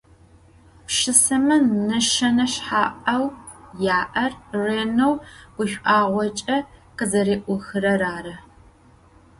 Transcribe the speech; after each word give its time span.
Pşşıseme 0.85 1.57
neşşene 1.87 2.47
şsha'eu 2.53 3.25
ya'er 3.85 4.33
rêneu 4.63 5.13
guş'uağoç'e 5.55 6.57
khızeriuxırer 6.97 8.01
arı. 8.15 8.35